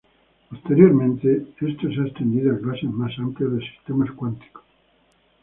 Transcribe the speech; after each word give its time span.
Posteriormente, 0.49 1.53
esto 1.61 1.87
se 1.91 2.01
ha 2.01 2.07
extendido 2.07 2.55
a 2.55 2.57
clases 2.59 2.89
más 2.89 3.11
amplias 3.19 3.51
de 3.51 3.59
sistemas 3.59 4.09
cuánticos. 4.15 4.63